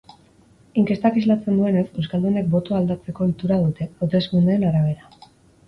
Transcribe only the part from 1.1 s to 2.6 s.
islatzen duenez, euskaldunek